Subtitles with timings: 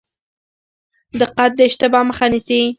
[1.21, 2.61] دقت د اشتباه مخه نیسي